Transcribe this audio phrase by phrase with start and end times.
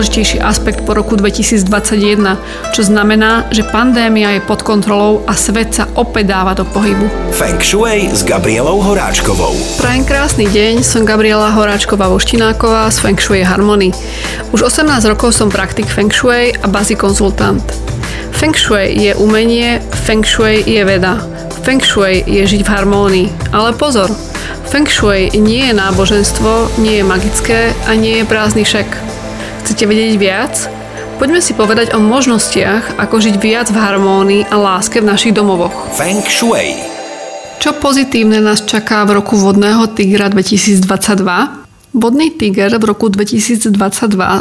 [0.00, 1.60] najdôležitejší aspekt po roku 2021,
[2.72, 7.04] čo znamená, že pandémia je pod kontrolou a svet sa opäť dáva do pohybu.
[7.36, 9.52] Feng Shui s Gabrielou Horáčkovou.
[9.76, 13.92] Prajem krásny deň, som Gabriela Horáčková Voštináková z Feng Shui Harmony.
[14.56, 17.60] Už 18 rokov som praktik Feng Shui a bazi konzultant.
[18.32, 21.20] Feng Shui je umenie, Feng Shui je veda.
[21.60, 23.52] Feng Shui je žiť v harmónii.
[23.52, 24.08] Ale pozor,
[24.72, 29.09] Feng Shui nie je náboženstvo, nie je magické a nie je prázdny šek.
[29.60, 30.54] Chcete vedieť viac?
[31.20, 35.92] Poďme si povedať o možnostiach, ako žiť viac v harmónii a láske v našich domovoch.
[35.92, 36.80] Feng Shui.
[37.60, 40.80] Čo pozitívne nás čaká v roku vodného tigra 2022?
[41.92, 43.76] Vodný tiger v roku 2022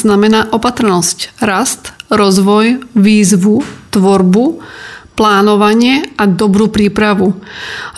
[0.00, 3.60] znamená opatrnosť, rast, rozvoj, výzvu,
[3.92, 4.64] tvorbu,
[5.12, 7.36] plánovanie a dobrú prípravu.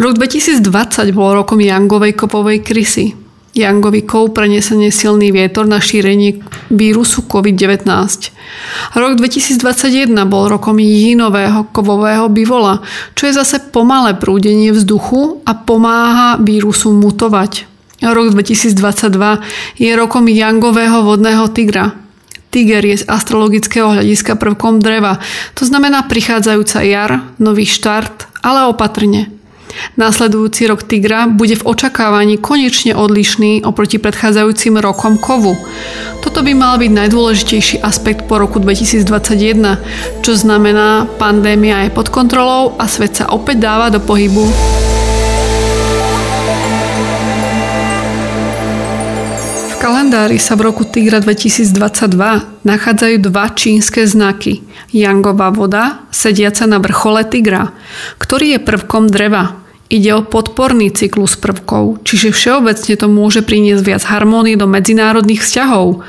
[0.00, 3.21] Rok 2020 bol rokom Jangovej kopovej krysy.
[3.52, 6.40] Jangový kov prenesenie silný vietor na šírenie
[6.72, 7.84] vírusu COVID-19.
[8.96, 12.80] Rok 2021 bol rokom jínového kovového bivola,
[13.12, 17.68] čo je zase pomalé prúdenie vzduchu a pomáha vírusu mutovať.
[18.00, 18.72] Rok 2022
[19.76, 21.92] je rokom jangového vodného tigra.
[22.48, 25.20] Tiger je z astrologického hľadiska prvkom dreva.
[25.60, 29.41] To znamená prichádzajúca jar, nový štart, ale opatrne.
[29.96, 35.54] Následujúci rok tigra bude v očakávaní konečne odlišný oproti predchádzajúcim rokom kovu.
[36.24, 42.78] Toto by mal byť najdôležitejší aspekt po roku 2021, čo znamená, pandémia je pod kontrolou
[42.78, 44.48] a svet sa opäť dáva do pohybu.
[49.82, 51.74] kalendári sa v roku Tigra 2022
[52.62, 54.62] nachádzajú dva čínske znaky.
[54.94, 57.74] Jangová voda, sediaca na vrchole Tigra,
[58.22, 59.61] ktorý je prvkom dreva.
[59.92, 66.00] Ide o podporný cyklus prvkov, čiže všeobecne to môže priniesť viac harmónie do medzinárodných vzťahov.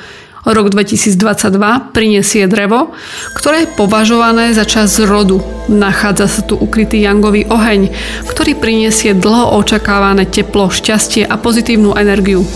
[0.47, 2.95] Rok 2022 prinesie drevo,
[3.35, 5.43] ktoré je považované za čas rodu.
[5.67, 7.91] Nachádza sa tu ukrytý jangový oheň,
[8.31, 12.47] ktorý prinesie dlho očakávané teplo, šťastie a pozitívnu energiu.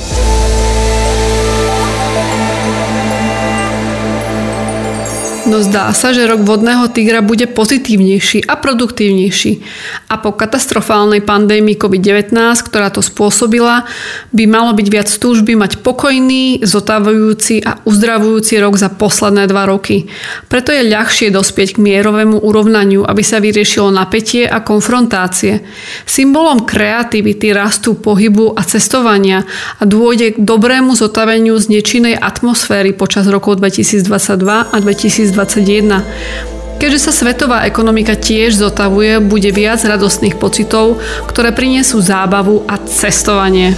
[5.48, 9.64] No zdá sa, že rok vodného tigra bude pozitívnejší a produktívnejší.
[10.12, 12.36] A po katastrofálnej pandémii COVID-19,
[12.68, 13.88] ktorá to spôsobila,
[14.36, 20.12] by malo byť viac túžby mať pokojný, zotavujúci a uzdravujúci rok za posledné dva roky.
[20.52, 25.64] Preto je ľahšie dospieť k mierovému urovnaniu, aby sa vyriešilo napätie a konfrontácie.
[26.04, 29.48] Symbolom kreativity, rastu, pohybu a cestovania
[29.80, 34.04] a dôjde k dobrému zotaveniu z nečinej atmosféry počas rokov 2022
[34.44, 36.78] a 2023 2021.
[36.78, 43.74] Keďže sa svetová ekonomika tiež zotavuje, bude viac radostných pocitov, ktoré priniesú zábavu a cestovanie.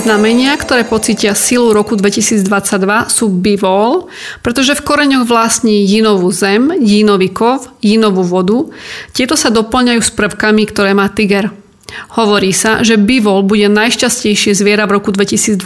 [0.00, 2.48] Znamenia, ktoré pocítia silu roku 2022
[3.12, 4.08] sú bivol,
[4.40, 8.72] pretože v koreňoch vlastní jinovú zem, jinový kov, jinovú vodu.
[9.12, 11.52] Tieto sa doplňajú s prvkami, ktoré má tiger.
[12.16, 15.60] Hovorí sa, že bivol bude najšťastnejšie zviera v roku 2022.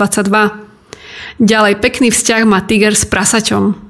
[1.43, 3.85] Ďalej pekný vzťah má tiger s prasaťom.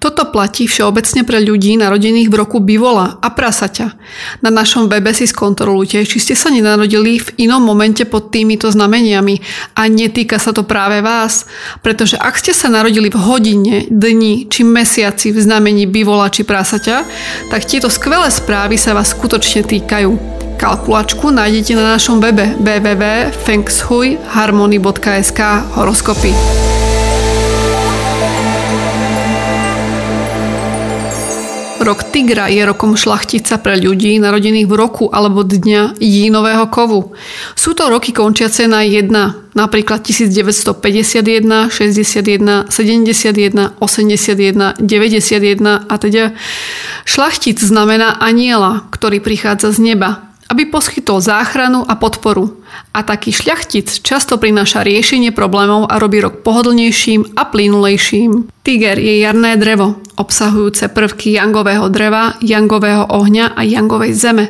[0.00, 4.00] Toto platí všeobecne pre ľudí narodených v roku bivola a prasaťa.
[4.40, 9.44] Na našom webe si skontrolujte, či ste sa nenarodili v inom momente pod týmito znameniami
[9.76, 11.44] a netýka sa to práve vás,
[11.84, 17.04] pretože ak ste sa narodili v hodine, dni či mesiaci v znamení bivola či prasaťa,
[17.52, 20.40] tak tieto skvelé správy sa vás skutočne týkajú.
[20.60, 25.40] Kalkulačku nájdete na našom webe www.fengshuiharmony.sk
[25.72, 26.36] horoskopy.
[31.80, 37.16] Rok tigra je rokom šlachtica pre ľudí narodených v roku alebo dňa jínového kovu.
[37.56, 46.36] Sú to roky končiace na 1, napríklad 1951, 61, 71, 81, 91 a teda.
[47.08, 52.58] Šlachtic znamená aniela, ktorý prichádza z neba aby poskytol záchranu a podporu.
[52.90, 58.50] A taký šľachtic často prináša riešenie problémov a robí rok pohodlnejším a plynulejším.
[58.66, 64.46] Tiger je jarné drevo, obsahujúce prvky jangového dreva, jangového ohňa a jangovej zeme.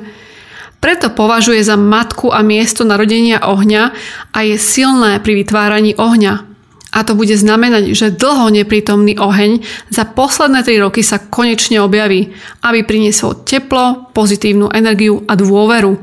[0.80, 3.92] Preto považuje za matku a miesto narodenia ohňa
[4.32, 6.49] a je silné pri vytváraní ohňa.
[6.90, 9.62] A to bude znamenať, že dlho neprítomný oheň
[9.94, 12.34] za posledné 3 roky sa konečne objaví,
[12.66, 15.94] aby priniesol teplo, pozitívnu energiu a dôveru.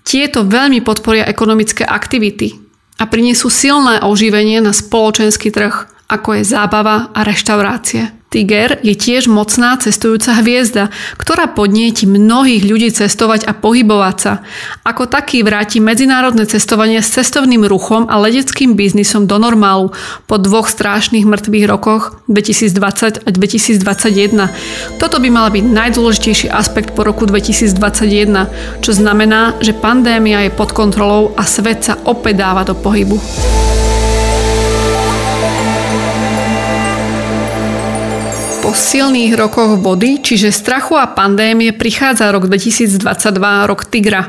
[0.00, 2.56] Tieto veľmi podporia ekonomické aktivity
[2.96, 8.19] a prinesú silné oživenie na spoločenský trh, ako je zábava a reštaurácie.
[8.30, 14.46] Tiger je tiež mocná cestujúca hviezda, ktorá podnieti mnohých ľudí cestovať a pohybovať sa.
[14.86, 19.90] Ako taký vráti medzinárodné cestovanie s cestovným ruchom a leteckým biznisom do normálu
[20.30, 25.02] po dvoch strášnych mŕtvych rokoch 2020 a 2021.
[25.02, 30.70] Toto by mal byť najdôležitejší aspekt po roku 2021, čo znamená, že pandémia je pod
[30.70, 33.18] kontrolou a svet sa opäť dáva do pohybu.
[38.60, 43.00] Po silných rokoch vody, čiže strachu a pandémie, prichádza rok 2022,
[43.64, 44.28] rok tigra.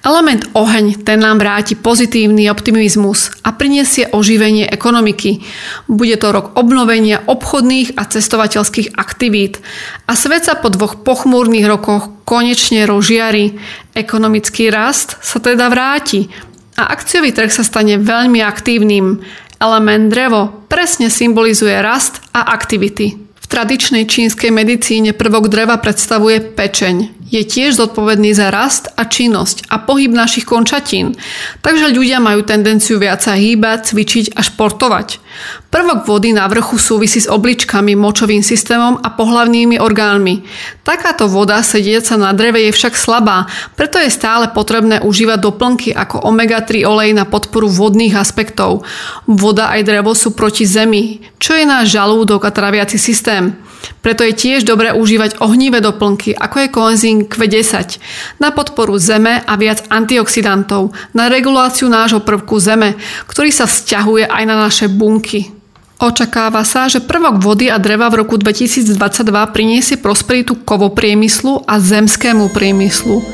[0.00, 5.44] Element oheň, ten nám vráti pozitívny optimizmus a priniesie oživenie ekonomiky.
[5.92, 9.60] Bude to rok obnovenia obchodných a cestovateľských aktivít.
[10.08, 13.60] A svet sa po dvoch pochmúrnych rokoch konečne rozžiari.
[13.92, 16.32] Ekonomický rast sa teda vráti
[16.80, 19.20] a akciový trh sa stane veľmi aktívnym.
[19.60, 23.25] Element drevo presne symbolizuje rast a aktivity.
[23.46, 27.14] V tradičnej čínskej medicíne prvok dreva predstavuje pečeň.
[27.30, 31.14] Je tiež zodpovedný za rast a činnosť a pohyb našich končatín.
[31.62, 35.22] Takže ľudia majú tendenciu viac sa hýbať, cvičiť a športovať.
[35.66, 40.46] Prvok vody na vrchu súvisí s obličkami, močovým systémom a pohlavnými orgánmi.
[40.86, 46.22] Takáto voda sediaca na dreve je však slabá, preto je stále potrebné užívať doplnky ako
[46.22, 48.86] omega-3 olej na podporu vodných aspektov.
[49.26, 53.58] Voda aj drevo sú proti zemi, čo je náš žalúdok a traviaci systém.
[54.00, 57.98] Preto je tiež dobré užívať ohnivé doplnky, ako je koenzín Q10,
[58.38, 62.94] na podporu zeme a viac antioxidantov, na reguláciu nášho prvku zeme,
[63.26, 65.56] ktorý sa vzťahuje aj na naše bunky.
[65.96, 69.00] Očakáva sa, že prvok vody a dreva v roku 2022
[69.48, 73.24] priniesie prosperitu kovopriemyslu a zemskému priemyslu,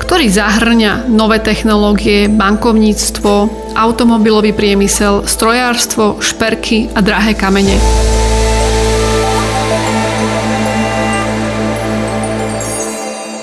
[0.00, 3.32] ktorý zahrňa nové technológie, bankovníctvo,
[3.76, 7.76] automobilový priemysel, strojárstvo, šperky a drahé kamene.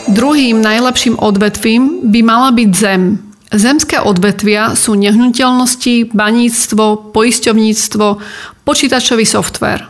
[0.10, 8.07] Druhým najlepším odvetvím by mala byť zem, Zemské odvetvia sú nehnuteľnosti, baníctvo, poisťovníctvo,
[8.62, 9.90] počítačový software.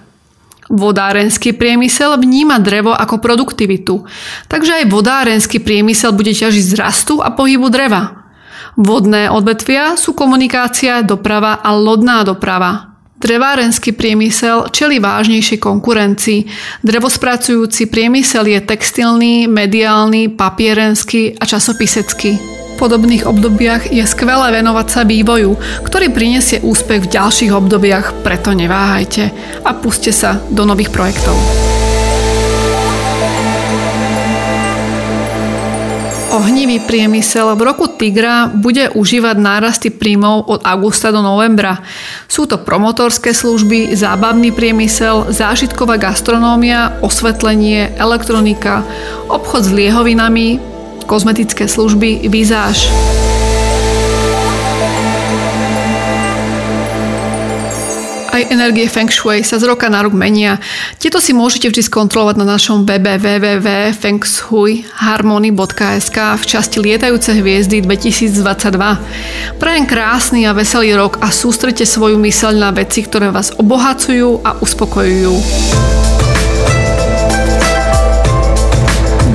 [0.72, 4.08] Vodárenský priemysel vníma drevo ako produktivitu,
[4.48, 8.32] takže aj vodárenský priemysel bude ťažiť z rastu a pohybu dreva.
[8.80, 12.96] Vodné odvetvia sú komunikácia, doprava a lodná doprava.
[13.20, 16.40] Drevárenský priemysel čeli vážnejšej konkurencii.
[16.88, 25.60] Drevospracujúci priemysel je textilný, mediálny, papierenský a časopisecký podobných obdobiach je skvelé venovať sa vývoju,
[25.84, 29.28] ktorý prinesie úspech v ďalších obdobiach, preto neváhajte
[29.68, 31.36] a puste sa do nových projektov.
[36.30, 41.82] Ohnivý priemysel v roku Tigra bude užívať nárasty príjmov od augusta do novembra.
[42.30, 48.86] Sú to promotorské služby, zábavný priemysel, zážitková gastronómia, osvetlenie, elektronika,
[49.26, 50.69] obchod s liehovinami,
[51.10, 52.86] kozmetické služby, vizáž.
[58.30, 60.62] Aj energie Feng Shui sa z roka na rok menia.
[61.02, 69.58] Tieto si môžete vždy skontrolovať na našom webe www.fengshuiharmony.sk v časti Lietajúce hviezdy 2022.
[69.58, 74.62] Prajem krásny a veselý rok a sústrete svoju myseľ na veci, ktoré vás obohacujú a
[74.62, 75.34] uspokojujú.